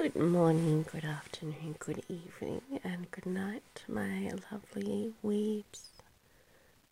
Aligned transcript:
Good 0.00 0.14
morning, 0.14 0.86
good 0.92 1.04
afternoon, 1.04 1.74
good 1.80 2.04
evening, 2.08 2.62
and 2.84 3.10
good 3.10 3.26
night, 3.26 3.82
my 3.88 4.30
lovely 4.52 5.12
weebs, 5.24 5.88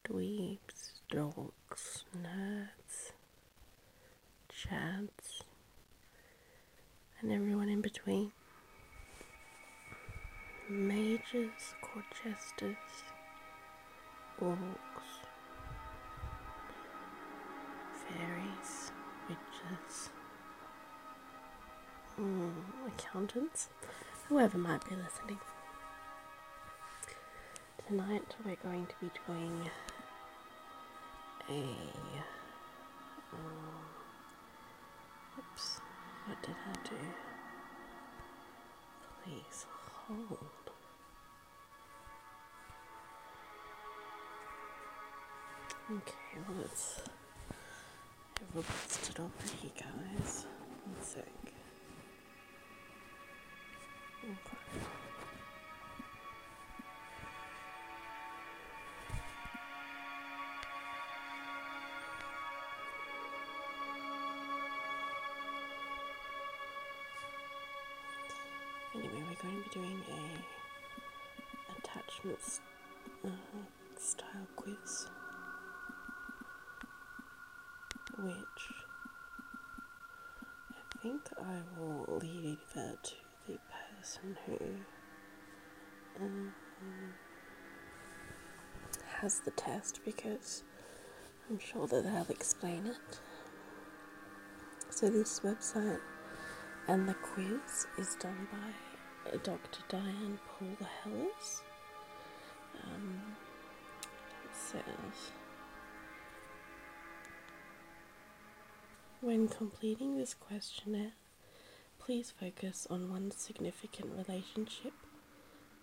dweebs, 0.04 0.90
dogs, 1.08 2.04
nerds, 2.20 3.12
chads, 4.50 5.42
and 7.20 7.30
everyone 7.30 7.68
in 7.68 7.80
between. 7.80 8.32
Mages, 10.68 11.76
Corchesters, 11.80 12.76
orcs, 14.42 14.56
fairies, 18.08 18.90
witches 19.28 20.10
mm, 22.20 22.50
accountants, 22.86 23.68
whoever 24.28 24.58
might 24.58 24.84
be 24.88 24.96
listening. 24.96 25.38
Tonight 27.86 28.34
we're 28.44 28.56
going 28.56 28.86
to 28.86 28.94
be 29.00 29.10
doing 29.26 29.70
a. 31.48 31.62
Um, 33.32 33.38
oops, 35.38 35.80
what 36.26 36.42
did 36.42 36.54
I 36.54 36.88
do? 36.88 36.96
Please 39.24 39.66
hold. 40.06 40.38
Okay, 45.88 46.38
well, 46.48 46.64
a 48.54 48.60
bust 48.62 49.10
it 49.10 49.20
here, 49.60 49.70
guys. 49.78 50.46
One 50.84 50.96
sec. 51.00 51.24
Anyway, 54.26 54.38
we're 68.94 69.02
going 69.42 69.62
to 69.62 69.68
be 69.68 69.70
doing 69.72 70.00
a 70.10 71.78
attachments 71.78 72.60
uh, 73.24 73.28
style 73.96 74.48
quiz, 74.56 75.06
which 78.18 78.34
I 80.72 80.98
think 81.00 81.22
I 81.40 81.60
will 81.78 82.18
leave 82.20 82.58
that 82.74 83.04
to 83.04 83.25
person 84.06 84.36
who 84.46 86.24
um, 86.24 86.52
has 89.20 89.40
the 89.40 89.50
test 89.52 90.00
because 90.04 90.62
I'm 91.50 91.58
sure 91.58 91.86
that 91.88 92.04
they'll 92.04 92.26
explain 92.30 92.86
it. 92.86 93.20
So, 94.90 95.10
this 95.10 95.40
website 95.40 96.00
and 96.88 97.08
the 97.08 97.14
quiz 97.14 97.86
is 97.98 98.14
done 98.20 98.46
by 98.52 99.30
Dr. 99.38 99.80
Diane 99.88 100.38
Poole 100.46 100.86
Heller. 101.02 101.26
Um, 102.84 103.20
says 104.52 105.32
when 109.20 109.48
completing 109.48 110.16
this 110.16 110.34
questionnaire, 110.34 111.12
please 112.06 112.32
focus 112.40 112.86
on 112.88 113.10
one 113.10 113.32
significant 113.32 114.08
relationship 114.16 114.92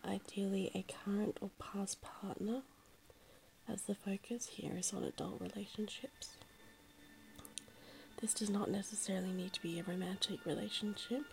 ideally 0.07 0.71
a 0.73 0.85
current 1.03 1.37
or 1.41 1.49
past 1.59 2.01
partner, 2.01 2.61
as 3.67 3.81
the 3.83 3.95
focus 3.95 4.47
here 4.47 4.71
is 4.77 4.93
on 4.93 5.03
adult 5.03 5.41
relationships. 5.41 6.37
This 8.21 8.33
does 8.33 8.49
not 8.49 8.71
necessarily 8.71 9.33
need 9.33 9.51
to 9.51 9.61
be 9.61 9.79
a 9.79 9.83
romantic 9.83 10.45
relationship, 10.45 11.23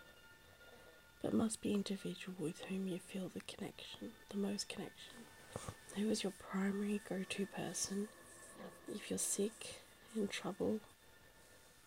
but 1.21 1.33
must 1.33 1.61
be 1.61 1.73
individual 1.73 2.35
with 2.37 2.61
whom 2.65 2.87
you 2.87 2.99
feel 2.99 3.29
the 3.33 3.41
connection, 3.41 4.11
the 4.29 4.37
most 4.37 4.67
connection. 4.67 5.15
Who 5.95 6.09
is 6.09 6.23
your 6.23 6.33
primary 6.51 6.99
go 7.07 7.23
to 7.29 7.45
person 7.45 8.09
if 8.93 9.09
you're 9.09 9.19
sick, 9.19 9.81
in 10.17 10.27
trouble, 10.27 10.81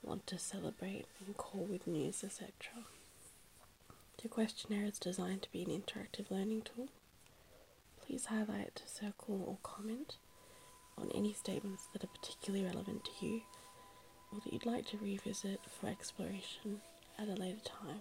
want 0.03 0.27
to 0.27 0.39
celebrate, 0.39 1.07
and 1.25 1.37
call 1.37 1.65
with 1.65 1.87
news, 1.87 2.25
etc. 2.25 2.49
The 4.25 4.31
questionnaire 4.31 4.87
is 4.87 4.99
designed 4.99 5.43
to 5.43 5.53
be 5.53 5.63
an 5.65 5.69
interactive 5.69 6.31
learning 6.31 6.63
tool. 6.63 6.89
Please 8.01 8.25
highlight, 8.25 8.83
circle, 8.87 9.45
or 9.47 9.59
comment 9.63 10.17
on 10.97 11.11
any 11.15 11.35
statements 11.35 11.89
that 11.93 12.03
are 12.03 12.07
particularly 12.19 12.65
relevant 12.65 13.05
to 13.05 13.27
you 13.27 13.43
or 14.33 14.41
that 14.43 14.51
you'd 14.51 14.65
like 14.65 14.87
to 14.87 14.97
revisit 14.97 15.61
for 15.79 15.89
exploration 15.89 16.81
at 17.19 17.29
a 17.29 17.35
later 17.35 17.61
time. 17.67 18.01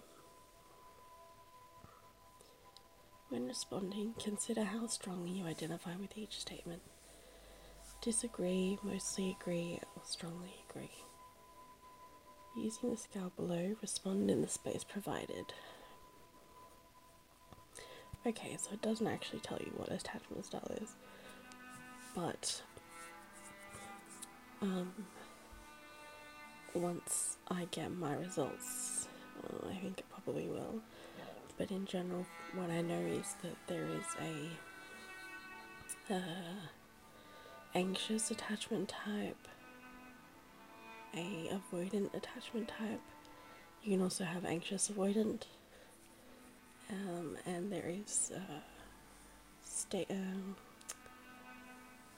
When 3.28 3.45
responding, 3.45 4.13
consider 4.17 4.63
how 4.63 4.88
strongly 4.88 5.31
you 5.31 5.45
identify 5.45 5.97
with 5.97 6.17
each 6.17 6.39
statement. 6.39 6.83
Disagree, 8.01 8.79
mostly 8.81 9.35
agree, 9.41 9.78
or 9.94 10.01
strongly 10.06 10.56
agree. 10.69 11.03
Using 12.56 12.91
the 12.91 12.97
scale 12.97 13.33
below, 13.35 13.75
respond 13.81 14.31
in 14.31 14.41
the 14.41 14.47
space 14.47 14.85
provided. 14.85 15.53
Okay, 18.25 18.56
so 18.57 18.69
it 18.72 18.81
doesn't 18.81 19.07
actually 19.07 19.39
tell 19.39 19.57
you 19.59 19.72
what 19.75 19.91
attachment 19.91 20.45
style 20.45 20.72
is, 20.81 20.95
but 22.16 22.61
um, 24.61 24.94
once 26.73 27.35
I 27.50 27.67
get 27.72 27.91
my 27.91 28.16
results, 28.16 29.09
uh, 29.44 29.67
I 29.69 29.73
think 29.75 30.00
it 30.00 30.06
probably 30.09 30.47
will. 30.47 30.75
But 31.57 31.69
in 31.69 31.85
general, 31.85 32.25
what 32.56 32.69
I 32.69 32.81
know 32.81 33.00
is 33.00 33.35
that 33.44 33.57
there 33.67 33.88
is 33.88 34.06
a 36.09 36.13
uh, 36.13 36.69
anxious 37.75 38.31
attachment 38.31 38.88
type, 38.88 39.47
a 41.13 41.51
avoidant 41.51 42.13
attachment 42.13 42.69
type. 42.69 43.01
You 43.83 43.97
can 43.97 44.01
also 44.01 44.23
have 44.23 44.45
anxious 44.45 44.89
avoidant 44.89 45.44
um, 46.91 47.38
and 47.45 47.71
there 47.71 47.88
is 47.88 48.31
uh, 48.35 48.39
state. 49.63 50.07
Um, 50.09 50.55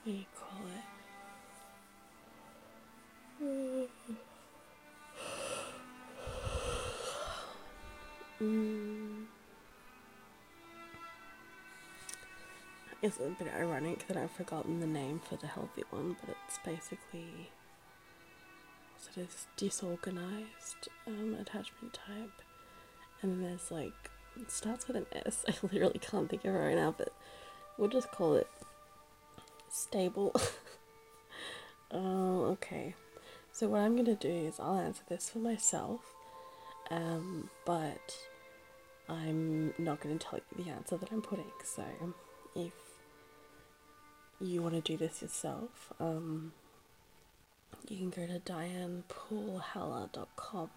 what 0.04 0.12
do 0.12 0.18
you 0.18 0.26
call 0.38 0.62
it? 0.68 0.84
Mm. 8.42 9.26
It's 13.02 13.20
a 13.20 13.30
bit 13.38 13.54
ironic 13.56 14.08
that 14.08 14.18
I've 14.18 14.32
forgotten 14.32 14.80
the 14.80 14.88
name 14.88 15.20
for 15.20 15.36
the 15.38 15.48
healthy 15.48 15.84
one, 15.90 16.16
but 16.26 16.36
it's 16.48 16.58
basically 16.66 17.52
sort 18.98 19.18
of 19.28 19.48
disorganized 19.58 20.90
um, 21.08 21.36
attachment 21.40 21.94
type, 21.94 22.42
and 23.22 23.44
there's 23.44 23.70
like 23.72 24.10
it 24.40 24.52
starts 24.52 24.88
with 24.88 24.98
an 24.98 25.06
S. 25.26 25.44
I 25.48 25.54
literally 25.62 26.00
can't 26.00 26.30
think 26.30 26.46
of 26.46 26.56
it 26.56 26.58
right 26.58 26.76
now, 26.76 26.94
but 26.98 27.14
we'll 27.78 27.90
just 27.90 28.12
call 28.12 28.36
it 28.36 28.48
stable. 29.70 30.34
oh, 31.92 32.46
okay. 32.46 32.96
So 33.52 33.68
what 33.70 33.82
I'm 33.82 33.96
gonna 33.96 34.16
do 34.16 34.30
is 34.30 34.60
I'll 34.60 34.78
answer 34.78 35.04
this 35.08 35.30
for 35.30 35.40
myself, 35.40 36.02
um, 36.92 37.50
but 37.66 38.18
I'm 39.08 39.74
not 39.78 40.02
gonna 40.02 40.18
tell 40.18 40.40
you 40.40 40.46
the 40.64 40.72
answer 40.72 40.98
that 40.98 41.12
I'm 41.12 41.22
putting. 41.22 41.52
So 41.64 41.84
if 42.56 42.74
you 44.42 44.62
want 44.62 44.76
to 44.76 44.82
do 44.82 44.98
this 44.98 45.22
yourself, 45.22 45.94
um, 46.00 46.52
you 47.88 47.98
can 47.98 48.10
go 48.10 48.28
to 48.28 48.40
dianepooleheller.com 48.40 50.70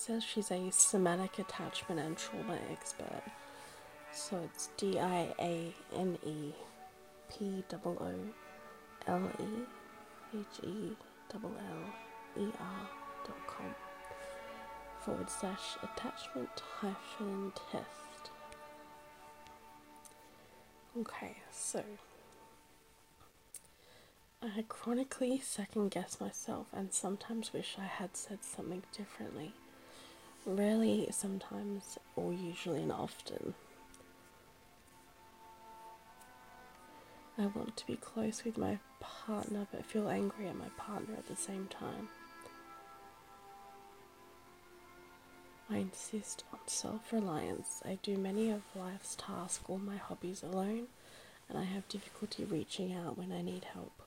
says 0.00 0.24
she's 0.24 0.50
a 0.50 0.70
somatic 0.70 1.38
attachment 1.38 2.00
and 2.00 2.16
trauma 2.16 2.58
expert. 2.72 3.22
So 4.12 4.40
it's 4.44 4.70
D 4.78 4.98
I 4.98 5.34
A 5.38 5.74
N 5.94 6.16
E 6.24 6.52
P 7.28 7.62
O 7.84 7.90
O 7.90 8.14
L 9.06 9.30
E 9.38 10.38
H 10.38 10.66
E 10.66 10.96
L 11.34 11.40
L 11.44 12.42
E 12.42 12.46
R 12.58 12.88
dot 13.26 13.46
com 13.46 13.74
forward 15.00 15.28
slash 15.28 15.76
attachment 15.82 16.62
hyphen 16.78 17.52
test. 17.70 18.30
Okay, 20.98 21.36
so 21.52 21.84
I 24.42 24.64
chronically 24.66 25.38
second 25.44 25.90
guess 25.90 26.20
myself 26.20 26.68
and 26.72 26.90
sometimes 26.92 27.52
wish 27.52 27.76
I 27.78 27.84
had 27.84 28.16
said 28.16 28.38
something 28.42 28.82
differently. 28.96 29.52
Rarely, 30.46 31.06
sometimes, 31.10 31.98
or 32.16 32.32
usually 32.32 32.82
and 32.82 32.92
often. 32.92 33.54
I 37.38 37.46
want 37.46 37.76
to 37.78 37.86
be 37.86 37.96
close 37.96 38.44
with 38.44 38.58
my 38.58 38.78
partner 39.00 39.66
but 39.72 39.84
feel 39.86 40.08
angry 40.08 40.48
at 40.48 40.56
my 40.56 40.68
partner 40.76 41.14
at 41.16 41.26
the 41.26 41.36
same 41.36 41.68
time. 41.68 42.08
I 45.70 45.76
insist 45.78 46.44
on 46.52 46.58
self 46.66 47.12
reliance. 47.12 47.80
I 47.84 47.98
do 48.02 48.16
many 48.16 48.50
of 48.50 48.62
life's 48.74 49.14
tasks 49.16 49.64
or 49.68 49.78
my 49.78 49.96
hobbies 49.96 50.42
alone, 50.42 50.88
and 51.48 51.56
I 51.56 51.64
have 51.64 51.88
difficulty 51.88 52.44
reaching 52.44 52.92
out 52.92 53.16
when 53.16 53.30
I 53.30 53.40
need 53.42 53.64
help. 53.72 54.02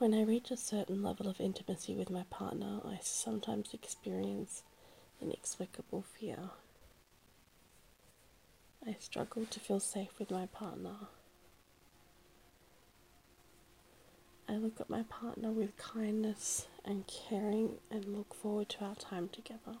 When 0.00 0.14
I 0.14 0.22
reach 0.22 0.50
a 0.50 0.56
certain 0.56 1.02
level 1.02 1.28
of 1.28 1.42
intimacy 1.42 1.94
with 1.94 2.08
my 2.08 2.22
partner, 2.30 2.80
I 2.86 3.00
sometimes 3.02 3.74
experience 3.74 4.62
inexplicable 5.20 6.06
fear. 6.18 6.38
I 8.86 8.96
struggle 8.98 9.44
to 9.44 9.60
feel 9.60 9.78
safe 9.78 10.18
with 10.18 10.30
my 10.30 10.46
partner. 10.46 10.94
I 14.48 14.56
look 14.56 14.80
at 14.80 14.88
my 14.88 15.02
partner 15.02 15.50
with 15.50 15.76
kindness 15.76 16.66
and 16.82 17.04
caring 17.06 17.72
and 17.90 18.06
look 18.06 18.32
forward 18.32 18.70
to 18.70 18.84
our 18.86 18.94
time 18.94 19.28
together. 19.28 19.80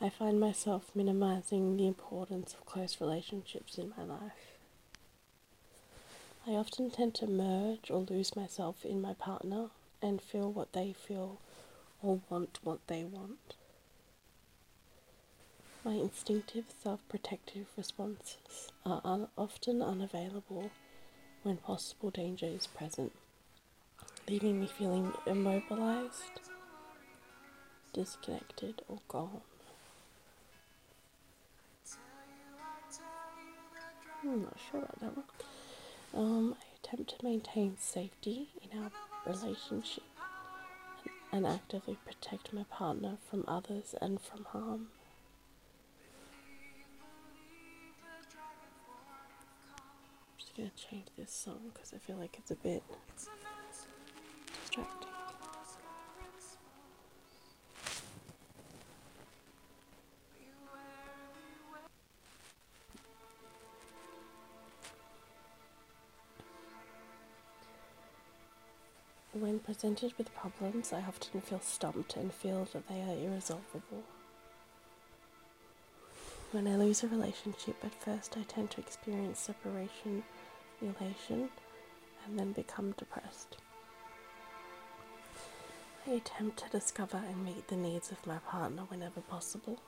I 0.00 0.08
find 0.08 0.40
myself 0.40 0.90
minimizing 0.96 1.76
the 1.76 1.86
importance 1.86 2.54
of 2.54 2.66
close 2.66 3.00
relationships 3.00 3.78
in 3.78 3.92
my 3.96 4.02
life. 4.02 4.51
I 6.44 6.50
often 6.52 6.90
tend 6.90 7.14
to 7.16 7.26
merge 7.28 7.88
or 7.88 8.00
lose 8.00 8.34
myself 8.34 8.84
in 8.84 9.00
my 9.00 9.14
partner 9.14 9.68
and 10.02 10.20
feel 10.20 10.50
what 10.50 10.72
they 10.72 10.92
feel 10.92 11.38
or 12.02 12.20
want 12.28 12.58
what 12.64 12.80
they 12.88 13.04
want. 13.04 13.54
My 15.84 15.92
instinctive 15.94 16.64
self 16.82 17.00
protective 17.08 17.66
responses 17.76 18.72
are 18.84 19.00
un- 19.04 19.28
often 19.38 19.82
unavailable 19.82 20.72
when 21.44 21.58
possible 21.58 22.10
danger 22.10 22.46
is 22.46 22.66
present, 22.66 23.12
leaving 24.28 24.60
me 24.60 24.66
feeling 24.66 25.12
immobilized, 25.26 26.40
disconnected, 27.92 28.82
or 28.88 28.98
gone. 29.06 29.42
I'm 34.24 34.42
not 34.42 34.58
sure 34.70 34.80
about 34.80 35.00
that 35.00 35.16
one. 35.16 35.41
Um, 36.14 36.54
I 36.60 36.64
attempt 36.76 37.18
to 37.18 37.24
maintain 37.24 37.76
safety 37.78 38.48
in 38.60 38.78
our 38.78 38.90
relationship 39.26 40.04
and 41.32 41.46
actively 41.46 41.96
protect 42.04 42.52
my 42.52 42.64
partner 42.64 43.16
from 43.30 43.44
others 43.48 43.94
and 44.00 44.20
from 44.20 44.44
harm. 44.44 44.88
I'm 50.26 50.38
just 50.38 50.54
going 50.54 50.70
to 50.70 50.88
change 50.88 51.06
this 51.16 51.32
song 51.32 51.70
because 51.72 51.94
I 51.94 51.98
feel 51.98 52.16
like 52.16 52.36
it's 52.38 52.50
a 52.50 52.56
bit 52.56 52.82
distracting. 53.16 55.11
When 69.42 69.58
presented 69.58 70.16
with 70.18 70.32
problems, 70.36 70.92
I 70.92 70.98
often 71.00 71.40
feel 71.40 71.58
stumped 71.58 72.14
and 72.14 72.32
feel 72.32 72.68
that 72.72 72.86
they 72.86 73.00
are 73.00 73.26
irresolvable. 73.28 74.04
When 76.52 76.68
I 76.68 76.76
lose 76.76 77.02
a 77.02 77.08
relationship, 77.08 77.74
at 77.82 77.92
first 77.92 78.36
I 78.38 78.44
tend 78.44 78.70
to 78.70 78.80
experience 78.80 79.40
separation 79.40 80.22
elation, 80.80 81.48
and 82.24 82.38
then 82.38 82.52
become 82.52 82.92
depressed. 82.92 83.56
I 86.06 86.12
attempt 86.12 86.58
to 86.58 86.70
discover 86.70 87.16
and 87.16 87.44
meet 87.44 87.66
the 87.66 87.74
needs 87.74 88.12
of 88.12 88.24
my 88.24 88.38
partner 88.38 88.82
whenever 88.86 89.22
possible. 89.22 89.80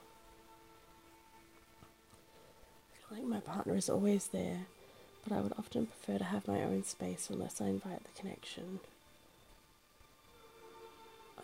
I 2.93 3.09
feel 3.09 3.19
like 3.19 3.29
my 3.29 3.39
partner 3.39 3.77
is 3.77 3.89
always 3.89 4.27
there, 4.27 4.67
but 5.23 5.33
I 5.33 5.41
would 5.41 5.55
often 5.57 5.87
prefer 5.87 6.19
to 6.19 6.25
have 6.25 6.49
my 6.49 6.65
own 6.65 6.83
space 6.83 7.31
unless 7.31 7.61
I 7.61 7.67
invite 7.67 8.03
the 8.03 8.21
connection. 8.21 8.81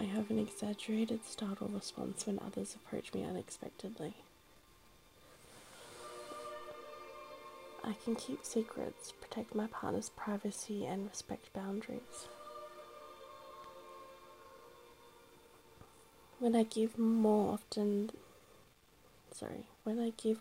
I 0.01 0.05
have 0.05 0.31
an 0.31 0.39
exaggerated 0.39 1.27
startle 1.27 1.69
response 1.69 2.27
when 2.27 2.39
others 2.39 2.75
approach 2.75 3.13
me 3.13 3.23
unexpectedly. 3.23 4.15
I 7.85 7.95
can 8.03 8.15
keep 8.15 8.43
secrets, 8.43 9.13
protect 9.21 9.55
my 9.55 9.67
partner's 9.67 10.09
privacy, 10.09 10.87
and 10.87 11.07
respect 11.07 11.53
boundaries. 11.53 12.29
When 16.39 16.57
I 16.57 16.63
give 16.63 16.99
more 16.99 17.53
often, 17.53 18.11
sorry, 19.33 19.67
when 19.85 19.99
I 19.99 20.13
give 20.17 20.39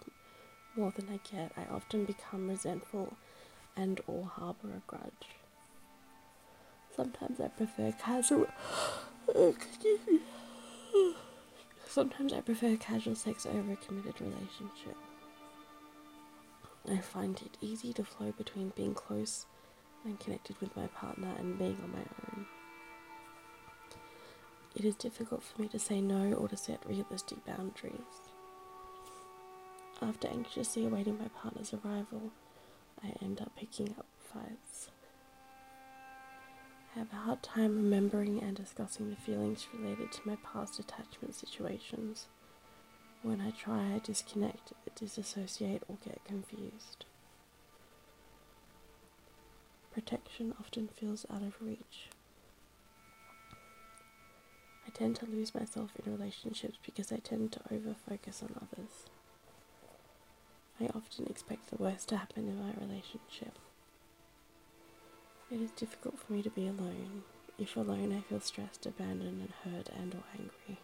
more 0.77 0.94
than 0.95 1.09
I 1.09 1.19
get, 1.29 1.51
I 1.57 1.65
often 1.73 2.06
become 2.06 2.47
resentful 2.47 3.17
and 3.75 4.00
or 4.07 4.25
harbor 4.25 4.69
a 4.77 4.81
grudge. 4.88 5.35
Sometimes 6.95 7.41
I 7.41 7.50
prefer 7.50 7.94
casual. 8.01 8.47
Sometimes 11.88 12.34
I 12.34 12.42
prefer 12.42 12.76
casual 12.78 13.16
sex 13.16 13.46
over 13.46 13.74
a 13.74 13.76
committed 13.76 14.20
relationship. 14.20 14.96
I 16.90 16.98
find 16.98 17.40
it 17.42 17.58
easy 17.62 17.94
to 17.94 18.04
flow 18.04 18.31
between 18.31 18.74
being 18.76 18.94
close 18.94 19.46
and 20.04 20.20
connected 20.20 20.60
with 20.60 20.76
my 20.76 20.88
partner 20.88 21.31
and 21.38 21.60
being 21.60 21.78
on 21.84 21.92
my 21.92 22.00
own. 22.00 22.46
It 24.76 24.86
is 24.86 24.96
difficult 24.96 25.44
for 25.44 25.62
me 25.62 25.68
to 25.70 25.80
say 25.80 26.02
no 26.02 26.34
or 26.34 26.48
to 26.48 26.58
set 26.58 26.86
realistic 26.88 27.46
boundaries. 27.46 28.31
After 30.02 30.28
anxiously 30.28 30.86
awaiting 30.86 31.18
my 31.20 31.28
partner's 31.28 31.74
arrival, 31.74 32.31
I 33.04 33.14
end 33.22 33.42
up 33.42 33.52
picking 33.56 33.94
up 34.00 34.06
fights. 34.34 34.90
I 36.95 37.00
have 37.00 37.13
a 37.13 37.18
hard 37.18 37.44
time 37.44 37.75
remembering 37.75 38.41
and 38.41 38.56
discussing 38.56 39.09
the 39.09 39.15
feelings 39.15 39.68
related 39.74 40.12
to 40.13 40.27
my 40.27 40.38
past 40.38 40.80
attachment 40.80 41.36
situations. 41.36 42.27
When 43.21 43.42
I 43.42 43.52
try, 43.52 43.94
I 43.94 43.99
disconnect, 44.04 44.73
disassociate, 44.95 45.83
or 45.87 45.97
get 46.04 46.23
confused. 46.25 47.06
Protection 49.92 50.54
often 50.59 50.87
feels 50.87 51.25
out 51.31 51.42
of 51.42 51.54
reach. 51.61 52.09
I 54.87 54.90
tend 54.92 55.18
to 55.18 55.25
lose 55.25 55.54
myself 55.54 55.92
in 56.04 56.11
relationships 56.11 56.80
because 56.83 57.11
I 57.11 57.18
tend 57.18 57.52
to 57.54 57.61
over 57.71 57.95
focus 58.09 58.42
on 58.42 58.56
others. 58.56 59.06
I 60.80 60.85
often 60.95 61.28
expect 61.28 61.69
the 61.69 61.78
worst 61.81 62.09
to 62.09 62.18
happen 62.18 62.47
in 62.47 62.57
my 62.57 62.73
relationship. 62.80 63.59
It 65.51 65.61
is 65.61 65.71
difficult 65.71 66.19
for 66.19 66.31
me 66.31 66.44
to 66.44 66.49
be 66.51 66.68
alone. 66.68 67.23
If 67.57 67.75
alone, 67.75 68.13
I 68.15 68.21
feel 68.21 68.39
stressed, 68.39 68.85
abandoned, 68.85 69.41
and 69.41 69.73
hurt 69.73 69.89
and 69.89 70.13
or 70.13 70.23
angry 70.31 70.79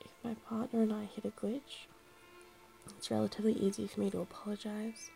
If 0.00 0.10
my 0.24 0.34
partner 0.34 0.82
and 0.82 0.92
I 0.92 1.04
hit 1.04 1.24
a 1.24 1.30
glitch, 1.30 1.86
it's 2.98 3.12
relatively 3.12 3.52
easy 3.52 3.86
for 3.86 4.00
me 4.00 4.10
to 4.10 4.20
apologize 4.20 5.10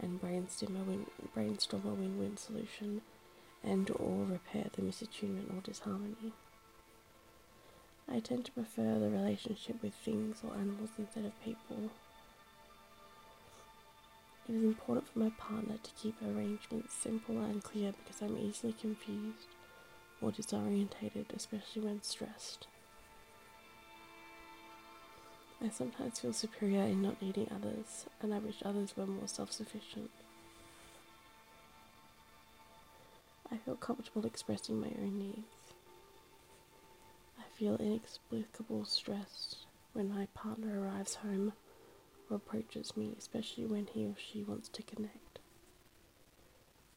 and 0.00 0.20
brainstorm 0.20 0.76
a 0.76 0.82
win 0.82 1.06
brainstorm 1.34 1.82
a 1.86 1.94
win-win 1.94 2.36
solution 2.36 3.02
and 3.62 3.90
or 3.90 4.24
repair 4.24 4.66
the 4.72 4.82
misattunement 4.82 5.54
or 5.54 5.60
disharmony. 5.60 6.32
I 8.08 8.20
tend 8.20 8.46
to 8.46 8.52
prefer 8.52 8.98
the 8.98 9.10
relationship 9.10 9.82
with 9.82 9.94
things 9.94 10.38
or 10.42 10.54
animals 10.54 10.90
instead 10.98 11.24
of 11.24 11.44
people. 11.44 11.90
It 14.48 14.54
is 14.54 14.62
important 14.62 15.08
for 15.08 15.20
my 15.20 15.30
partner 15.30 15.76
to 15.82 15.90
keep 15.92 16.16
arrangements 16.22 16.92
simple 16.94 17.42
and 17.42 17.62
clear 17.62 17.92
because 17.92 18.20
I'm 18.20 18.36
easily 18.36 18.74
confused 18.74 19.48
or 20.20 20.32
disorientated, 20.32 21.34
especially 21.34 21.82
when 21.82 22.02
stressed. 22.02 22.66
I 25.62 25.70
sometimes 25.70 26.18
feel 26.20 26.34
superior 26.34 26.82
in 26.82 27.00
not 27.00 27.22
needing 27.22 27.48
others, 27.50 28.04
and 28.20 28.34
I 28.34 28.38
wish 28.38 28.56
others 28.62 28.94
were 28.96 29.06
more 29.06 29.26
self 29.26 29.50
sufficient. 29.50 30.10
I 33.50 33.56
feel 33.56 33.76
comfortable 33.76 34.26
expressing 34.26 34.78
my 34.78 34.92
own 34.98 35.18
needs. 35.18 35.74
I 37.38 37.44
feel 37.58 37.76
inexplicable 37.76 38.84
stress 38.84 39.64
when 39.94 40.14
my 40.14 40.26
partner 40.34 40.82
arrives 40.82 41.14
home 41.14 41.54
Approaches 42.30 42.96
me, 42.96 43.14
especially 43.16 43.64
when 43.66 43.86
he 43.86 44.06
or 44.06 44.16
she 44.18 44.42
wants 44.42 44.68
to 44.70 44.82
connect. 44.82 45.38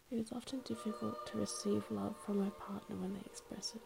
It 0.09 0.15
is 0.17 0.31
often 0.31 0.61
difficult 0.61 1.27
to 1.27 1.37
receive 1.37 1.83
love 1.91 2.15
from 2.25 2.39
my 2.39 2.49
partner 2.49 2.95
when 2.95 3.13
they 3.13 3.19
express 3.25 3.73
it. 3.75 3.81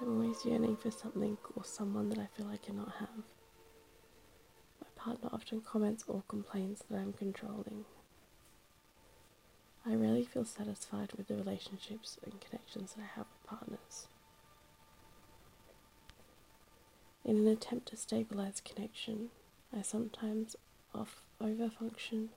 I'm 0.00 0.20
always 0.20 0.44
yearning 0.44 0.76
for 0.76 0.90
something 0.90 1.36
or 1.56 1.64
someone 1.64 2.08
that 2.10 2.18
I 2.18 2.28
feel 2.36 2.48
I 2.48 2.56
cannot 2.58 2.92
have. 3.00 3.24
My 4.80 4.88
partner 4.96 5.30
often 5.32 5.60
comments 5.60 6.04
or 6.06 6.22
complains 6.28 6.84
that 6.88 6.96
I'm 6.98 7.12
controlling. 7.12 7.84
I 9.84 9.94
rarely 9.94 10.24
feel 10.24 10.44
satisfied 10.44 11.12
with 11.16 11.28
the 11.28 11.34
relationships 11.36 12.18
and 12.24 12.40
connections 12.40 12.94
that 12.94 13.02
I 13.02 13.16
have 13.16 13.26
with 13.26 13.46
partners. 13.46 14.06
In 17.24 17.38
an 17.38 17.48
attempt 17.48 17.88
to 17.88 17.96
stabilize 17.96 18.60
connection, 18.60 19.30
I 19.76 19.80
sometimes 19.80 20.56
off 20.94 21.22
overfunction, 21.40 22.28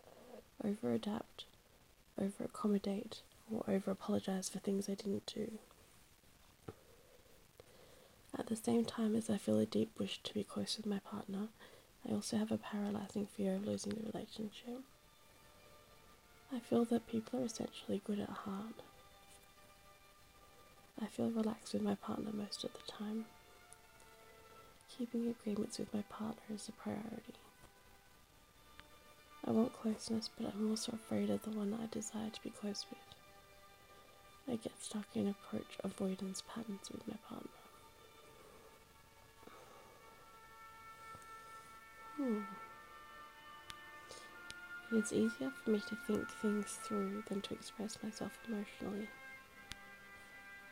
over 0.64 0.94
adapt, 0.94 1.46
over 2.20 2.46
accommodate, 2.46 3.22
or 3.52 3.64
over 3.68 3.92
apologize 3.92 4.48
for 4.48 4.60
things 4.60 4.88
I 4.90 4.96
didn't 4.96 5.26
do. 5.26 5.60
At 8.38 8.48
the 8.48 8.56
same 8.56 8.86
time 8.86 9.16
as 9.16 9.30
I 9.30 9.38
feel 9.38 9.60
a 9.60 9.66
deep 9.66 9.92
wish 10.00 10.20
to 10.24 10.34
be 10.34 10.44
close 10.44 10.78
with 10.78 10.86
my 10.86 11.00
partner, 11.00 11.50
I 12.08 12.14
also 12.14 12.38
have 12.38 12.52
a 12.52 12.58
paralyzing 12.58 13.26
fear 13.26 13.56
of 13.56 13.66
losing 13.66 13.94
the 13.94 14.12
relationship. 14.12 14.82
I 16.54 16.60
feel 16.60 16.86
that 16.86 17.08
people 17.08 17.42
are 17.42 17.46
essentially 17.46 18.02
good 18.06 18.20
at 18.20 18.30
heart. 18.30 18.82
I 21.02 21.08
feel 21.08 21.30
relaxed 21.30 21.74
with 21.74 21.84
my 21.84 21.96
partner 21.96 22.32
most 22.32 22.64
of 22.64 22.72
the 22.74 22.92
time. 22.92 23.26
Keeping 24.98 25.28
agreements 25.28 25.78
with 25.78 25.94
my 25.94 26.02
partner 26.10 26.56
is 26.56 26.68
a 26.68 26.72
priority. 26.72 27.36
I 29.46 29.52
want 29.52 29.74
closeness, 29.74 30.30
but 30.36 30.52
I'm 30.52 30.72
also 30.72 30.94
afraid 30.94 31.30
of 31.30 31.44
the 31.44 31.52
one 31.52 31.78
I 31.80 31.86
desire 31.94 32.32
to 32.32 32.42
be 32.42 32.50
close 32.50 32.86
with. 32.90 33.00
I 34.52 34.56
get 34.56 34.72
stuck 34.82 35.06
in 35.14 35.28
approach 35.28 35.78
avoidance 35.84 36.42
patterns 36.52 36.90
with 36.92 37.08
my 37.08 37.18
partner. 37.30 37.50
Hmm. 42.16 42.40
It's 44.94 45.14
easier 45.14 45.52
for 45.64 45.70
me 45.70 45.82
to 45.90 45.96
think 46.08 46.28
things 46.42 46.80
through 46.84 47.24
than 47.28 47.42
to 47.42 47.54
express 47.54 48.00
myself 48.02 48.32
emotionally. 48.48 49.08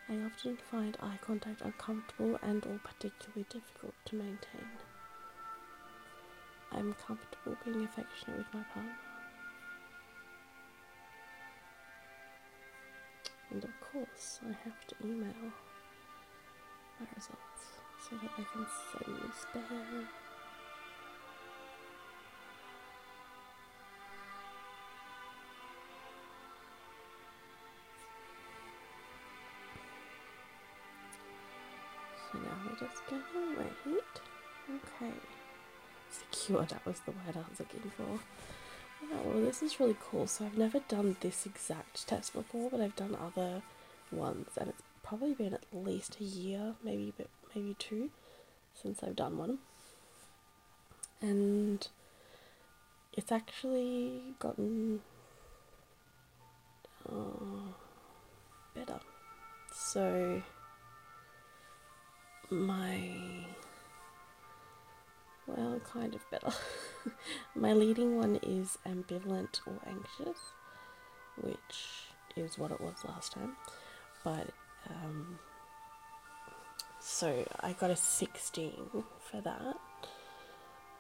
I 0.08 0.14
often 0.24 0.58
find 0.58 0.96
eye 1.02 1.18
contact 1.20 1.62
uncomfortable 1.62 2.38
and 2.44 2.64
or 2.66 2.80
particularly 2.84 3.46
difficult 3.50 3.96
to 4.06 4.16
maintain. 4.16 4.70
I'm 6.72 6.94
comfortable 6.94 7.58
being 7.66 7.84
affectionate 7.84 8.38
with 8.38 8.54
my 8.54 8.62
partner. 8.72 8.92
And 13.50 13.64
of 13.64 13.82
course, 13.82 14.40
I 14.44 14.54
have 14.64 14.86
to 14.88 14.96
email 15.04 15.34
my 17.00 17.08
results 17.16 17.82
so 18.08 18.16
that 18.18 18.32
I 18.38 18.44
can 18.54 18.66
send 18.92 19.16
me 19.16 19.30
spam. 19.42 20.25
Secure, 36.46 36.66
that 36.66 36.86
was 36.86 37.00
the 37.00 37.12
word 37.12 37.36
I 37.36 37.50
was 37.50 37.60
looking 37.60 37.92
for. 37.98 38.20
Oh, 39.12 39.20
well, 39.26 39.44
this 39.44 39.64
is 39.64 39.80
really 39.80 39.98
cool. 40.00 40.28
So 40.28 40.46
I've 40.46 40.58
never 40.58 40.80
done 40.80 41.16
this 41.22 41.48
exact 41.48 42.08
test 42.08 42.34
before, 42.34 42.70
but 42.70 42.82
I've 42.82 42.96
done 42.96 43.18
other 43.20 43.64
ones, 44.12 44.50
and 44.60 44.70
it's 44.70 44.84
probably 45.02 45.34
been 45.34 45.56
at 45.56 45.64
least 45.74 46.18
a 46.22 46.24
year, 46.24 46.76
maybe 46.84 47.10
a 47.10 47.14
bit, 47.14 47.30
maybe 47.56 47.76
two, 47.80 48.12
since 48.80 49.02
I've 49.02 49.16
done 49.16 49.40
one. 49.40 49.58
And 51.20 51.88
it's 53.14 53.32
actually 53.32 54.36
gotten 54.38 55.02
uh, 57.10 57.72
better. 58.76 59.00
So 59.74 60.44
my 62.52 63.10
well, 65.48 65.80
kind 65.92 66.16
of 66.16 66.30
better. 66.30 66.52
My 67.56 67.74
leading 67.74 68.16
one 68.18 68.40
is 68.42 68.78
ambivalent 68.86 69.62
or 69.66 69.80
anxious, 69.88 70.40
which 71.42 72.10
is 72.36 72.58
what 72.58 72.72
it 72.72 72.82
was 72.82 72.96
last 73.08 73.34
time. 73.34 73.56
But, 74.24 74.50
um, 74.90 75.40
so 77.00 77.46
I 77.60 77.74
got 77.74 77.92
a 77.92 77.96
16 77.96 78.74
for 79.20 79.42
that. 79.42 79.78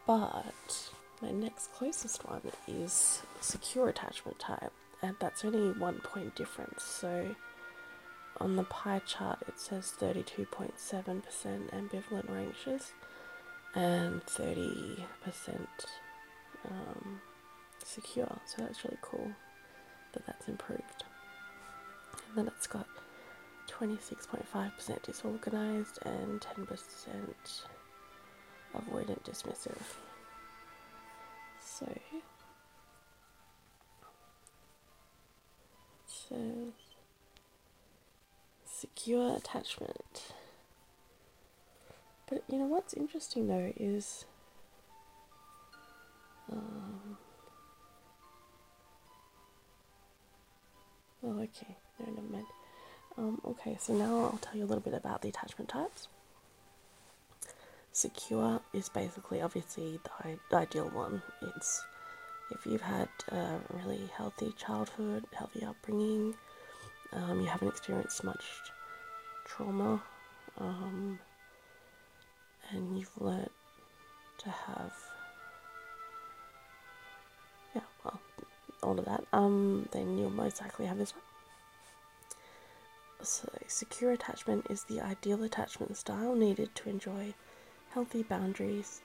But 0.05 0.91
my 1.21 1.31
next 1.31 1.73
closest 1.73 2.27
one 2.27 2.41
is 2.67 3.23
secure 3.41 3.89
attachment 3.89 4.37
type, 4.37 4.71
and 5.01 5.15
that's 5.19 5.43
only 5.43 5.71
one 5.79 5.99
point 5.99 6.35
difference. 6.35 6.83
So 6.83 7.35
on 8.37 8.55
the 8.55 8.63
pie 8.63 9.01
chart, 9.07 9.39
it 9.47 9.59
says 9.59 9.93
32.7% 9.99 10.75
ambivalent 11.73 12.29
or 12.29 12.37
anxious 12.37 12.91
and 13.75 14.25
30% 14.25 14.97
um, 16.69 17.21
secure. 17.83 18.39
So 18.45 18.61
that's 18.61 18.83
really 18.83 18.97
cool 19.01 19.31
that 20.13 20.25
that's 20.25 20.47
improved. 20.47 21.03
And 22.29 22.37
then 22.37 22.47
it's 22.47 22.67
got 22.67 22.87
26.5% 23.69 25.03
disorganized 25.03 25.99
and 26.05 26.39
10% 26.39 26.67
avoidant 28.75 29.23
dismissive. 29.23 29.81
So 31.59 31.85
it 31.85 32.23
secure 38.65 39.35
attachment. 39.35 40.33
But 42.27 42.43
you 42.49 42.57
know 42.57 42.65
what's 42.65 42.93
interesting 42.93 43.47
though 43.47 43.73
is. 43.77 44.25
Um, 46.51 47.17
oh, 51.23 51.39
okay. 51.39 51.75
No, 51.99 52.05
never 52.13 52.27
mind. 52.27 52.45
Um, 53.17 53.41
okay, 53.45 53.77
so 53.79 53.93
now 53.93 54.25
I'll 54.25 54.39
tell 54.41 54.57
you 54.57 54.65
a 54.65 54.67
little 54.67 54.83
bit 54.83 54.93
about 54.93 55.21
the 55.21 55.29
attachment 55.29 55.69
types. 55.69 56.07
Secure 57.93 58.59
is 58.73 58.89
basically, 58.89 59.41
obviously, 59.41 59.99
the 60.49 60.57
ideal 60.57 60.89
one. 60.89 61.21
It's 61.55 61.81
if 62.51 62.65
you've 62.65 62.81
had 62.81 63.07
a 63.29 63.57
really 63.73 64.09
healthy 64.15 64.53
childhood, 64.57 65.25
healthy 65.31 65.63
upbringing, 65.63 66.35
um, 67.13 67.39
you 67.39 67.47
haven't 67.47 67.69
experienced 67.69 68.23
much 68.23 68.43
trauma, 69.45 70.03
um, 70.57 71.17
and 72.71 72.97
you've 72.97 73.09
learnt 73.19 73.51
to 74.37 74.49
have 74.49 74.93
yeah 77.73 77.81
well 78.03 78.19
all 78.83 78.97
of 78.99 79.05
that 79.05 79.23
um 79.33 79.87
then 79.91 80.17
you'll 80.17 80.29
most 80.29 80.61
likely 80.61 80.85
have 80.85 80.97
this 80.97 81.13
one. 81.13 81.21
So 83.21 83.49
secure 83.67 84.11
attachment 84.11 84.67
is 84.69 84.83
the 84.83 85.01
ideal 85.01 85.43
attachment 85.43 85.97
style 85.97 86.35
needed 86.35 86.75
to 86.75 86.89
enjoy 86.89 87.33
healthy 87.91 88.23
boundaries 88.23 89.01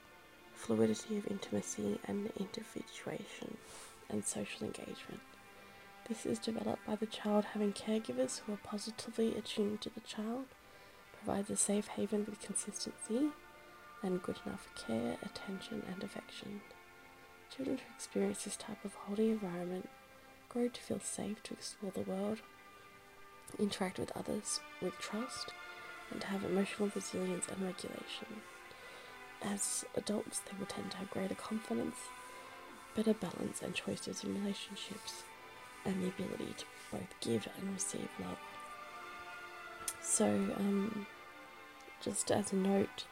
fluidity 0.60 1.16
of 1.16 1.26
intimacy 1.28 1.98
and 2.06 2.30
individuation 2.38 3.56
and 4.10 4.24
social 4.24 4.66
engagement. 4.66 5.20
This 6.08 6.26
is 6.26 6.38
developed 6.38 6.86
by 6.86 6.96
the 6.96 7.06
child 7.06 7.46
having 7.46 7.72
caregivers 7.72 8.40
who 8.40 8.52
are 8.52 8.58
positively 8.62 9.34
attuned 9.36 9.80
to 9.82 9.90
the 9.90 10.00
child 10.00 10.46
provides 11.16 11.50
a 11.50 11.56
safe 11.56 11.88
haven 11.88 12.26
with 12.28 12.40
consistency 12.40 13.28
and 14.02 14.22
good 14.22 14.38
enough 14.46 14.68
care, 14.74 15.16
attention, 15.22 15.82
and 15.92 16.02
affection. 16.02 16.60
Children 17.54 17.78
who 17.78 17.94
experience 17.94 18.44
this 18.44 18.56
type 18.56 18.84
of 18.84 18.94
holding 18.94 19.30
environment 19.30 19.88
grow 20.48 20.68
to 20.68 20.80
feel 20.80 21.00
safe 21.00 21.42
to 21.44 21.54
explore 21.54 21.92
the 21.92 22.00
world, 22.10 22.38
interact 23.58 23.98
with 23.98 24.16
others 24.16 24.60
with 24.80 24.98
trust, 24.98 25.52
and 26.10 26.20
to 26.20 26.26
have 26.26 26.44
emotional 26.44 26.90
resilience 26.94 27.46
and 27.48 27.62
regulation. 27.62 28.42
As 29.42 29.84
adults, 29.96 30.40
they 30.40 30.56
will 30.58 30.66
tend 30.66 30.90
to 30.90 30.96
have 30.98 31.10
greater 31.10 31.34
confidence, 31.34 31.96
better 32.94 33.14
balance 33.14 33.62
and 33.62 33.74
choices 33.74 34.24
in 34.24 34.34
relationships, 34.34 35.22
and 35.84 36.02
the 36.02 36.08
ability 36.08 36.54
to 36.58 36.64
both 36.92 37.20
give 37.20 37.48
and 37.58 37.72
receive 37.72 38.08
love. 38.20 38.38
So, 40.02 40.26
um, 40.26 41.06
just 42.02 42.30
as 42.30 42.52
a 42.52 42.56
note, 42.56 43.04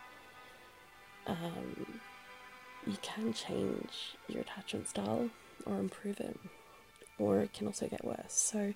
um, 1.28 2.00
you 2.86 2.96
can 3.02 3.32
change 3.32 4.16
your 4.28 4.40
attachment 4.42 4.88
style 4.88 5.30
or 5.66 5.78
improve 5.78 6.20
it, 6.20 6.38
or 7.18 7.40
it 7.40 7.52
can 7.52 7.66
also 7.66 7.86
get 7.86 8.04
worse. 8.04 8.32
So 8.32 8.74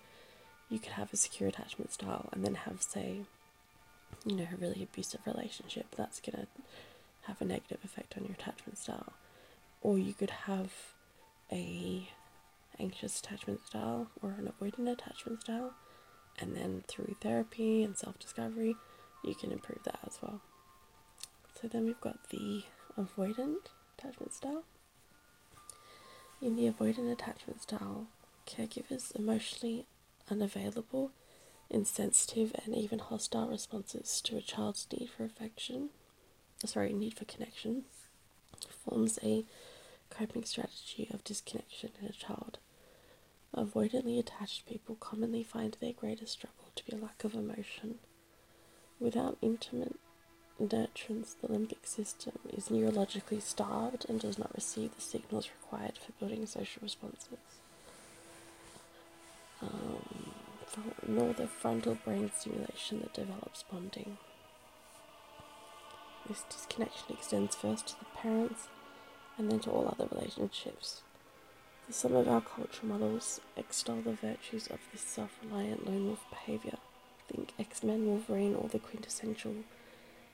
you 0.69 0.79
could 0.79 0.93
have 0.93 1.13
a 1.13 1.17
secure 1.17 1.49
attachment 1.49 1.93
style 1.93 2.29
and 2.33 2.45
then 2.45 2.55
have, 2.55 2.83
say, 2.83 3.23
you 4.25 4.37
know, 4.37 4.47
a 4.53 4.57
really 4.57 4.83
abusive 4.83 5.21
relationship, 5.27 5.87
that's 5.97 6.21
going 6.21 6.47
to 6.47 6.63
have 7.23 7.41
a 7.41 7.45
negative 7.45 7.79
effect 7.85 8.15
on 8.17 8.25
your 8.25 8.35
attachment 8.35 8.79
style. 8.79 9.13
Or 9.81 9.99
you 9.99 10.13
could 10.13 10.31
have 10.31 10.71
a 11.51 12.09
anxious 12.79 13.21
attachment 13.21 13.67
style 13.67 14.09
or 14.23 14.31
an 14.31 14.51
avoidant 14.51 14.91
attachment 14.91 15.43
style, 15.43 15.73
and 16.39 16.57
then 16.57 16.85
through 16.89 17.17
therapy 17.21 17.83
and 17.83 17.97
self 17.97 18.19
discovery, 18.19 18.77
you 19.25 19.35
can 19.35 19.53
improve 19.53 19.83
that 19.85 19.99
as 20.07 20.19
well. 20.23 20.41
So 21.63 21.69
then 21.69 21.87
we've 21.87 22.01
got 22.01 22.29
the 22.31 22.65
avoidant 22.99 23.69
attachment 23.97 24.35
style. 24.35 24.65
In 26.41 26.57
the 26.57 26.69
avoidant 26.69 27.13
attachment 27.13 27.63
style, 27.63 28.09
caregivers 28.49 29.15
emotionally 29.15 29.87
unavailable, 30.29 31.13
insensitive, 31.71 32.53
and 32.65 32.75
even 32.75 32.99
hostile 32.99 33.49
responses 33.49 34.21
to 34.23 34.37
a 34.37 34.41
child's 34.41 34.89
need 34.93 35.09
for 35.17 35.25
affection, 35.25 35.91
sorry, 36.65 36.93
need 36.93 37.15
for 37.17 37.27
connection, 37.27 37.85
forms 38.85 39.21
a 39.23 39.45
coping 40.11 40.45
strategy 40.45 41.09
of 41.15 41.23
disconnection 41.23 41.91
in 42.01 42.09
a 42.09 42.13
child. 42.13 42.59
Avoidantly 43.57 44.19
attached 44.19 44.67
people 44.67 44.97
commonly 44.97 45.45
find 45.45 45.77
their 45.81 45.93
greatest 45.93 46.33
struggle 46.33 46.73
to 46.75 46.85
be 46.85 46.97
a 46.97 47.01
lack 47.01 47.23
of 47.23 47.35
emotion. 47.35 48.01
Without 48.99 49.39
intimate 49.41 49.97
nurturance, 50.61 51.35
the 51.41 51.49
limbic 51.49 51.85
system 51.85 52.33
is 52.53 52.69
neurologically 52.69 53.41
starved 53.41 54.07
and 54.09 54.21
does 54.21 54.39
not 54.39 54.55
receive 54.55 54.95
the 54.95 55.01
signals 55.01 55.51
required 55.61 55.99
for 55.99 56.13
building 56.13 56.47
social 56.47 56.81
responses. 56.83 57.39
Um, 59.63 60.33
nor 61.07 61.33
the 61.33 61.47
frontal 61.47 61.97
brain 62.05 62.31
stimulation 62.37 63.01
that 63.01 63.15
develops 63.15 63.63
bonding. 63.65 64.19
This 66.29 66.45
disconnection 66.49 67.07
extends 67.11 67.57
first 67.57 67.89
to 67.89 67.99
the 67.99 68.05
parents 68.17 68.69
and 69.37 69.51
then 69.51 69.61
to 69.61 69.71
all 69.71 69.89
other 69.89 70.09
relationships. 70.13 71.03
Some 71.91 72.15
of 72.15 72.29
our 72.29 72.41
cultural 72.41 72.89
models 72.89 73.41
extol 73.57 74.01
the 74.03 74.13
virtues 74.13 74.69
of 74.69 74.79
this 74.93 75.03
self 75.03 75.31
reliant 75.43 75.87
lone 75.87 76.07
wolf 76.07 76.25
behavior. 76.31 76.79
Think 77.29 77.53
X 77.59 77.83
Men 77.83 78.07
Wolverine 78.07 78.55
or 78.55 78.69
the 78.69 78.79
quintessential 78.79 79.55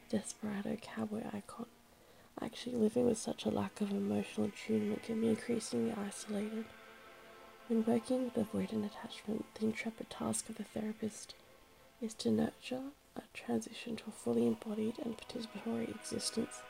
desperado 0.08 0.76
cowboy 0.80 1.22
icon. 1.32 1.66
Actually, 2.40 2.76
living 2.76 3.06
with 3.06 3.18
such 3.18 3.44
a 3.44 3.50
lack 3.50 3.80
of 3.80 3.90
emotional 3.90 4.46
attunement 4.46 5.02
can 5.02 5.20
be 5.20 5.28
increasingly 5.28 5.92
isolated. 5.92 6.64
When 7.66 7.84
working 7.84 8.24
with 8.24 8.34
avoidant 8.34 8.86
attachment, 8.86 9.44
the 9.54 9.66
intrepid 9.66 10.08
task 10.08 10.48
of 10.48 10.56
the 10.56 10.64
therapist 10.64 11.34
is 12.00 12.14
to 12.14 12.30
nurture 12.30 12.82
a 13.16 13.22
transition 13.34 13.96
to 13.96 14.04
a 14.08 14.12
fully 14.12 14.46
embodied 14.46 14.98
and 15.04 15.16
participatory 15.18 15.94
existence 15.94 16.62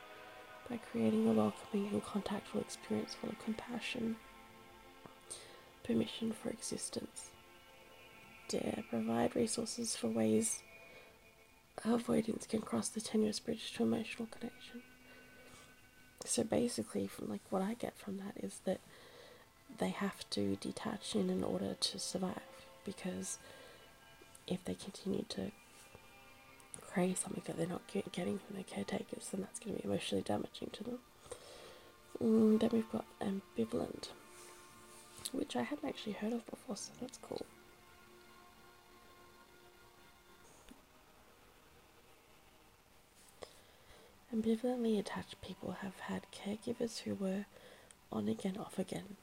by 0.68 0.78
creating 0.90 1.28
a 1.28 1.32
welcoming 1.32 1.88
and 1.92 2.04
contactful 2.04 2.60
experience 2.60 3.14
full 3.14 3.30
of 3.30 3.38
compassion, 3.44 4.16
permission 5.84 6.32
for 6.32 6.48
existence. 6.50 7.30
Dare 8.48 8.82
provide 8.88 9.36
resources 9.36 9.94
for 9.94 10.08
ways 10.08 10.62
avoidance 11.84 12.46
can 12.46 12.60
cross 12.60 12.88
the 12.88 13.00
tenuous 13.00 13.40
bridge 13.40 13.72
to 13.72 13.82
emotional 13.82 14.28
connection. 14.30 14.82
So 16.24 16.44
basically, 16.44 17.06
from 17.06 17.28
like 17.30 17.42
what 17.50 17.62
I 17.62 17.74
get 17.74 17.96
from 17.96 18.18
that 18.18 18.42
is 18.42 18.60
that 18.64 18.80
they 19.78 19.90
have 19.90 20.28
to 20.30 20.56
detach 20.56 21.14
in 21.14 21.30
in 21.30 21.44
order 21.44 21.74
to 21.74 21.98
survive 21.98 22.40
because 22.84 23.38
if 24.46 24.64
they 24.64 24.74
continue 24.74 25.24
to 25.28 25.52
crave 26.80 27.18
something 27.18 27.42
that 27.46 27.56
they're 27.56 27.66
not 27.66 27.86
getting 28.12 28.38
from 28.38 28.54
their 28.54 28.64
caretakers, 28.64 29.28
then 29.30 29.42
that's 29.42 29.58
going 29.58 29.76
to 29.76 29.82
be 29.82 29.88
emotionally 29.88 30.22
damaging 30.22 30.70
to 30.72 30.84
them. 30.84 30.98
Mm, 32.22 32.58
then 32.60 32.70
we've 32.72 32.90
got 32.90 33.04
ambivalent, 33.20 34.08
which 35.32 35.54
I 35.54 35.62
hadn't 35.62 35.88
actually 35.88 36.14
heard 36.14 36.32
of 36.32 36.46
before, 36.46 36.76
so 36.76 36.92
that's 37.00 37.18
cool. 37.18 37.44
Ambivalently 44.38 44.96
attached 44.98 45.40
people 45.40 45.78
have 45.82 45.98
had 46.00 46.22
caregivers 46.30 47.00
who 47.00 47.14
were 47.14 47.46
on 48.12 48.28
again, 48.28 48.56
off 48.56 48.78
again, 48.78 49.16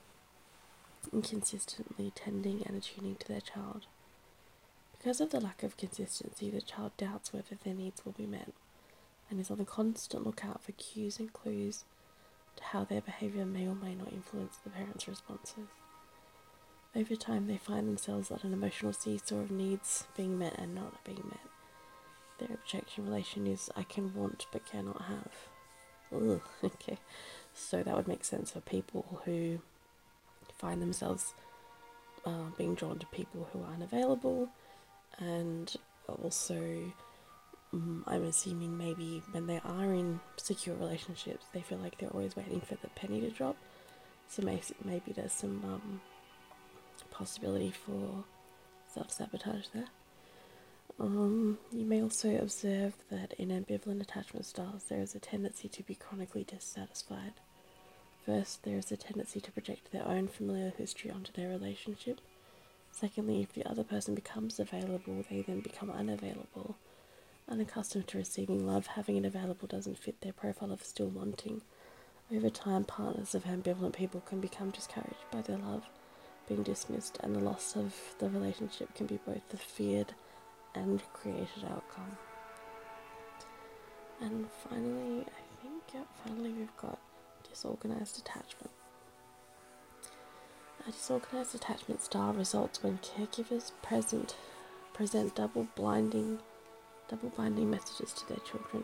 inconsistently 1.13 2.12
tending 2.13 2.63
and 2.65 2.75
attuning 2.75 3.15
to 3.15 3.28
their 3.28 3.39
child. 3.39 3.86
Because 4.91 5.21
of 5.21 5.30
the 5.30 5.39
lack 5.39 5.63
of 5.63 5.78
consistency, 5.78 6.49
the 6.49 6.62
child 6.62 6.91
doubts 6.97 7.32
whether 7.32 7.56
their 7.63 7.73
needs 7.73 8.04
will 8.04 8.12
be 8.12 8.25
met 8.25 8.51
and 9.30 9.39
is 9.39 9.49
on 9.49 9.58
the 9.58 9.63
constant 9.63 10.25
lookout 10.25 10.62
for 10.62 10.73
cues 10.73 11.17
and 11.17 11.32
clues 11.32 11.86
to 12.58 12.63
how 12.63 12.84
their 12.84 13.01
behaviour 13.01 13.45
may 13.45 13.65
or 13.65 13.75
may 13.75 13.95
not 13.95 14.12
influence 14.12 14.58
the 14.58 14.69
parent's 14.69 15.08
responses. 15.08 15.67
Over 16.93 17.15
time, 17.15 17.47
they 17.47 17.58
find 17.58 17.88
themselves 17.88 18.32
at 18.32 18.43
an 18.43 18.51
emotional 18.51 18.91
seesaw 18.91 19.38
of 19.38 19.51
needs 19.51 20.08
being 20.17 20.38
met 20.38 20.58
and 20.58 20.75
not 20.75 21.01
being 21.06 21.23
met. 21.25 21.55
Their 22.39 22.50
objection 22.54 23.06
relation 23.06 23.48
is 23.48 23.69
I 23.76 23.84
can 23.84 24.13
want 24.13 24.48
but 24.52 24.65
cannot 24.65 25.02
have. 25.04 25.32
Ugh, 26.13 26.41
okay, 26.63 26.98
so 27.54 27.82
that 27.84 27.95
would 27.95 28.08
make 28.08 28.26
sense 28.26 28.52
for 28.52 28.62
people 28.62 29.21
who 29.26 29.60
find 30.58 30.82
themselves 30.82 31.34
uh, 32.26 32.50
being 32.58 32.76
drawn 32.76 33.00
to 33.00 33.06
people 33.08 33.48
who 33.52 33.63
are 33.63 33.74
unavailable, 33.74 34.50
and 35.19 35.76
also 36.08 36.91
um, 37.74 38.04
I'm 38.08 38.24
assuming 38.24 38.78
maybe 38.78 39.21
when 39.32 39.48
they 39.48 39.60
are 39.63 39.93
in 39.93 40.19
secure 40.38 40.76
relationships, 40.76 41.45
they 41.54 41.62
feel 41.62 41.78
like 41.78 41.98
they're 41.98 42.10
always 42.10 42.36
waiting 42.36 42.62
for 42.62 42.76
the 42.76 42.88
penny 42.89 43.19
to 43.21 43.30
drop. 43.30 43.58
So 44.28 44.41
maybe 44.43 45.12
there's 45.13 45.34
some 45.34 45.62
um, 45.65 46.02
possibility 47.12 47.71
for 47.71 48.24
self 48.88 49.12
sabotage 49.12 49.67
there. 49.74 49.88
Um, 50.97 51.58
you 51.73 51.86
may 51.86 52.01
also 52.01 52.38
observe 52.38 52.93
that 53.12 53.34
in 53.34 53.49
ambivalent 53.49 54.01
attachment 54.01 54.45
styles, 54.45 54.86
there 54.86 55.01
is 55.01 55.13
a 55.13 55.19
tendency 55.19 55.67
to 55.67 55.84
be 55.84 55.95
chronically 55.95 56.45
dissatisfied. 56.45 57.34
First, 58.25 58.63
there 58.63 58.77
is 58.77 58.91
a 58.91 58.97
tendency 58.97 59.41
to 59.41 59.51
project 59.51 59.91
their 59.91 60.08
own 60.08 60.27
familiar 60.27 60.71
history 60.77 61.12
onto 61.12 61.34
their 61.34 61.49
relationship. 61.49 62.21
Secondly, 62.91 63.41
if 63.41 63.53
the 63.53 63.69
other 63.69 63.84
person 63.84 64.15
becomes 64.15 64.60
available, 64.60 65.25
they 65.29 65.41
then 65.41 65.60
become 65.60 65.91
unavailable. 65.91 66.77
Unaccustomed 67.49 68.08
to 68.08 68.17
receiving 68.17 68.65
love, 68.65 68.88
having 68.88 69.17
it 69.17 69.25
available 69.25 69.67
doesn't 69.67 69.99
fit 69.99 70.21
their 70.21 70.34
profile 70.34 70.71
of 70.71 70.81
still 70.81 71.10
wanting. 71.10 71.62
Over 72.34 72.49
time, 72.49 72.86
partners 72.86 73.36
of 73.36 73.43
ambivalent 73.43 73.93
people 73.93 74.21
can 74.21 74.39
become 74.39 74.71
discouraged 74.71 75.29
by 75.29 75.41
their 75.41 75.58
love 75.58 75.84
being 76.47 76.63
dismissed, 76.63 77.17
and 77.21 77.36
the 77.36 77.39
loss 77.39 77.75
of 77.75 77.93
the 78.19 78.29
relationship 78.29 78.93
can 78.95 79.08
be 79.08 79.19
both 79.25 79.47
the 79.49 79.58
feared 79.58 80.13
and 80.75 81.01
created 81.13 81.63
outcome. 81.65 82.17
And 84.21 84.47
finally, 84.69 85.21
I 85.21 85.61
think, 85.61 85.83
yeah, 85.93 86.01
finally, 86.23 86.51
we've 86.51 86.77
got 86.77 86.99
disorganized 87.49 88.19
attachment. 88.19 88.71
A 90.88 90.91
disorganized 90.91 91.55
attachment 91.55 92.01
style 92.01 92.33
results 92.33 92.83
when 92.83 92.99
caregivers 92.99 93.71
present 93.81 94.35
present 94.93 95.35
double 95.35 95.67
blinding 95.75 96.39
double 97.09 97.29
binding 97.29 97.69
messages 97.69 98.13
to 98.13 98.27
their 98.27 98.38
children. 98.38 98.83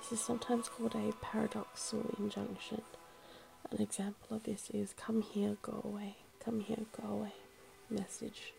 This 0.00 0.12
is 0.12 0.20
sometimes 0.24 0.68
called 0.68 0.94
a 0.94 1.12
paradoxal 1.24 2.18
injunction. 2.18 2.82
An 3.70 3.82
example 3.82 4.36
of 4.36 4.44
this 4.44 4.70
is 4.72 4.94
come 4.94 5.22
here, 5.22 5.56
go 5.60 5.82
away, 5.84 6.16
come 6.42 6.60
here, 6.60 6.86
go 7.00 7.08
away 7.08 7.32
message. 7.90 8.52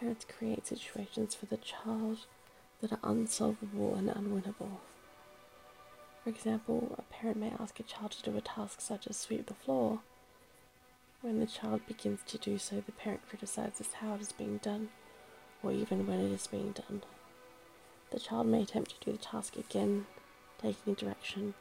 Parents 0.00 0.26
create 0.28 0.66
situations 0.66 1.34
for 1.34 1.46
the 1.46 1.56
child 1.56 2.26
that 2.80 2.92
are 2.92 2.98
unsolvable 3.02 3.94
and 3.94 4.08
unwinnable. 4.08 4.78
For 6.22 6.30
example, 6.30 6.94
a 6.98 7.02
parent 7.02 7.38
may 7.38 7.52
ask 7.58 7.78
a 7.78 7.84
child 7.84 8.12
to 8.12 8.30
do 8.30 8.36
a 8.36 8.40
task 8.40 8.80
such 8.80 9.06
as 9.06 9.16
sweep 9.16 9.46
the 9.46 9.54
floor. 9.54 10.00
When 11.20 11.38
the 11.38 11.46
child 11.46 11.86
begins 11.86 12.20
to 12.26 12.38
do 12.38 12.58
so, 12.58 12.82
the 12.84 12.92
parent 12.92 13.28
criticizes 13.28 13.94
how 13.94 14.14
it 14.14 14.20
is 14.20 14.32
being 14.32 14.58
done, 14.58 14.88
or 15.62 15.72
even 15.72 16.06
when 16.06 16.20
it 16.20 16.32
is 16.32 16.46
being 16.46 16.72
done. 16.72 17.02
The 18.10 18.20
child 18.20 18.46
may 18.46 18.62
attempt 18.62 18.90
to 18.90 19.04
do 19.04 19.12
the 19.12 19.22
task 19.22 19.56
again, 19.56 20.06
taking 20.60 20.92
a 20.92 20.96
direction, 20.96 21.54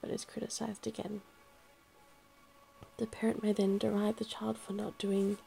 but 0.00 0.10
is 0.10 0.24
criticized 0.24 0.86
again. 0.86 1.22
The 2.96 3.06
parent 3.06 3.42
may 3.42 3.52
then 3.52 3.78
deride 3.78 4.18
the 4.18 4.24
child 4.24 4.58
for 4.58 4.72
not 4.72 4.98
doing 4.98 5.38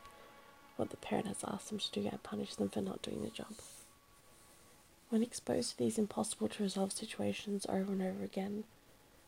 what 0.75 0.89
the 0.89 0.97
parent 0.97 1.27
has 1.27 1.43
asked 1.47 1.69
them 1.69 1.79
to 1.79 1.91
do 1.91 2.07
and 2.07 2.23
punish 2.23 2.55
them 2.55 2.69
for 2.69 2.81
not 2.81 3.01
doing 3.01 3.21
the 3.21 3.29
job. 3.29 3.53
When 5.09 5.21
exposed 5.23 5.71
to 5.71 5.77
these 5.77 5.97
impossible 5.97 6.47
to 6.49 6.63
resolve 6.63 6.91
situations 6.91 7.65
over 7.69 7.91
and 7.91 8.01
over 8.01 8.23
again, 8.23 8.63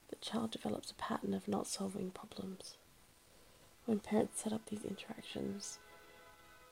the 0.09 0.15
child 0.17 0.51
develops 0.51 0.91
a 0.91 0.95
pattern 0.95 1.33
of 1.33 1.47
not 1.47 1.67
solving 1.67 2.11
problems. 2.11 2.75
When 3.85 3.99
parents 3.99 4.41
set 4.41 4.53
up 4.53 4.65
these 4.65 4.83
interactions 4.83 5.77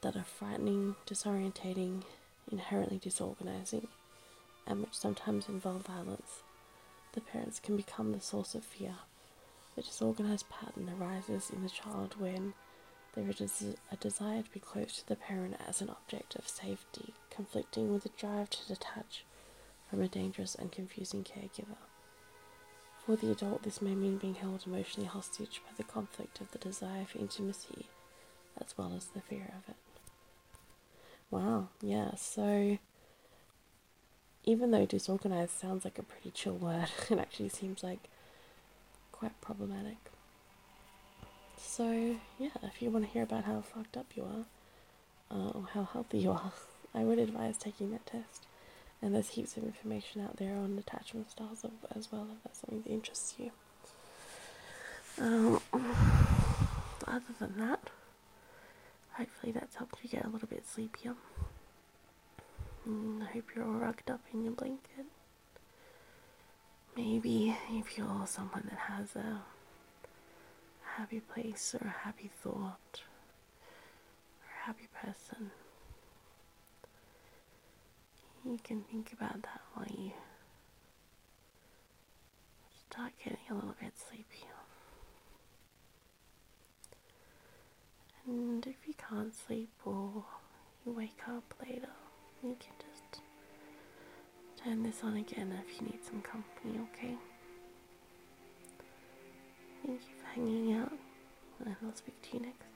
that 0.02 0.16
are 0.16 0.24
frightening, 0.24 0.96
disorientating, 1.08 2.04
inherently 2.52 2.98
disorganizing, 2.98 3.88
and 4.68 4.82
which 4.82 4.94
sometimes 4.94 5.48
involve 5.48 5.86
violence. 5.86 6.44
The 7.14 7.22
parents 7.22 7.60
can 7.60 7.78
become 7.78 8.12
the 8.12 8.20
source 8.20 8.56
of 8.56 8.64
fear. 8.64 8.96
The 9.76 9.82
disorganized 9.82 10.50
pattern 10.50 10.92
arises 11.00 11.50
in 11.50 11.64
the 11.64 11.70
child 11.70 12.16
when 12.20 12.54
there 13.16 13.26
is 13.30 13.76
a 13.92 13.96
desire 13.98 14.42
to 14.42 14.50
be 14.52 14.60
close 14.60 14.98
to 14.98 15.08
the 15.08 15.16
parent 15.16 15.56
as 15.68 15.82
an 15.82 15.90
object 15.90 16.36
of 16.36 16.48
safety, 16.48 17.14
conflicting 17.30 17.92
with 17.92 18.04
the 18.04 18.10
drive 18.18 18.50
to 18.52 18.68
detach 18.68 19.24
from 19.90 20.02
a 20.02 20.08
dangerous 20.08 20.56
and 20.56 20.72
confusing 20.72 21.24
caregiver. 21.24 21.78
For 23.06 23.16
the 23.16 23.32
adult, 23.32 23.64
this 23.64 23.82
may 23.82 23.96
mean 23.96 24.18
being 24.18 24.36
held 24.36 24.64
emotionally 24.66 25.08
hostage 25.08 25.62
by 25.66 25.74
the 25.76 25.84
conflict 25.84 26.42
of 26.42 26.52
the 26.52 26.58
desire 26.58 27.06
for 27.06 27.20
intimacy 27.20 27.88
as 28.60 28.78
well 28.78 28.94
as 28.96 29.06
the 29.08 29.22
fear 29.22 29.52
of 29.58 29.70
it. 29.70 29.76
Wow, 31.30 31.70
yeah, 31.82 32.16
so 32.16 32.78
even 34.46 34.72
though 34.72 34.86
disorganized 34.86 35.52
sounds 35.52 35.84
like 35.84 35.98
a 35.98 36.04
pretty 36.04 36.32
chill 36.32 36.56
word, 36.56 36.90
it 37.10 37.20
actually 37.20 37.50
seems 37.50 37.84
like 37.84 38.10
quite 39.12 39.40
problematic. 39.42 39.98
So, 41.66 42.18
yeah, 42.38 42.50
if 42.62 42.82
you 42.82 42.92
want 42.92 43.06
to 43.06 43.12
hear 43.12 43.24
about 43.24 43.46
how 43.46 43.62
fucked 43.62 43.98
up 43.98 44.06
you 44.16 44.24
are, 44.24 45.36
uh, 45.36 45.50
or 45.52 45.64
how 45.74 45.86
healthy 45.86 46.20
you 46.20 46.32
are, 46.32 46.52
I 46.94 47.04
would 47.04 47.18
advise 47.18 47.58
taking 47.58 47.92
that 47.92 48.06
test. 48.06 48.46
And 49.02 49.16
there's 49.16 49.30
heaps 49.30 49.58
of 49.58 49.64
information 49.64 50.22
out 50.22 50.38
there 50.38 50.56
on 50.56 50.78
attachment 50.78 51.32
styles 51.32 51.66
as 51.96 52.12
well, 52.12 52.28
if 52.32 52.44
that's 52.44 52.60
something 52.60 52.84
that 52.84 52.92
interests 52.92 53.36
you. 53.40 53.52
Um, 55.20 55.60
other 57.08 57.34
than 57.40 57.58
that, 57.58 57.90
hopefully 59.14 59.52
that's 59.52 59.76
helped 59.76 59.98
you 60.04 60.10
get 60.10 60.26
a 60.26 60.30
little 60.30 60.48
bit 60.48 60.68
sleepier. 60.68 61.16
And 62.86 63.24
I 63.24 63.28
hope 63.28 63.46
you're 63.56 63.66
all 63.66 63.72
rugged 63.74 64.10
up 64.12 64.22
in 64.32 64.44
your 64.44 64.54
blanket. 64.54 65.06
Maybe 66.96 67.56
if 67.72 67.98
you're 67.98 68.28
someone 68.28 68.70
that 68.70 68.80
has 68.94 69.16
a 69.16 69.42
happy 70.98 71.20
place 71.20 71.76
or 71.80 71.88
a 71.88 72.06
happy 72.06 72.30
thought 72.42 73.02
or 74.42 74.48
a 74.48 74.66
happy 74.66 74.88
person, 75.02 75.52
you 78.46 78.60
can 78.64 78.82
think 78.84 79.14
about 79.14 79.42
that 79.42 79.62
while 79.74 79.88
you 79.90 80.12
start 82.90 83.12
getting 83.24 83.40
a 83.50 83.54
little 83.54 83.76
bit 83.82 83.94
sleepy. 83.98 84.46
And 88.26 88.66
if 88.68 88.88
you 88.88 88.94
can't 89.10 89.34
sleep 89.34 89.70
or 89.86 90.24
you 90.86 90.94
wake 90.94 91.20
up 91.28 91.54
later, 91.62 91.90
you 92.42 92.56
can 92.60 92.74
just 92.80 93.22
turn 94.64 94.84
this 94.84 95.04
on 95.04 95.18
again 95.18 95.54
if 95.68 95.82
you 95.82 95.88
need 95.88 96.04
some 96.06 96.22
company, 96.22 96.80
okay? 96.94 97.16
Thank 99.86 100.02
you 100.02 100.16
for 100.22 100.28
hanging 100.28 100.74
out, 100.74 100.92
and 101.60 101.76
I'll 101.84 101.96
speak 101.96 102.22
to 102.22 102.38
you 102.38 102.44
next. 102.46 102.73